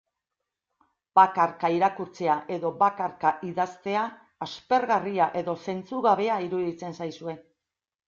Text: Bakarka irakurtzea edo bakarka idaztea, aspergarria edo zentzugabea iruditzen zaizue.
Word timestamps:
Bakarka 1.19 1.69
irakurtzea 1.75 2.39
edo 2.57 2.73
bakarka 2.81 3.35
idaztea, 3.51 4.09
aspergarria 4.49 5.31
edo 5.45 5.59
zentzugabea 5.67 6.43
iruditzen 6.51 7.03
zaizue. 7.05 7.43